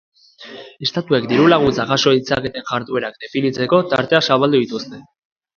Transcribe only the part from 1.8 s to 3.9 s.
jaso ditzaketen jarduerak definitzeko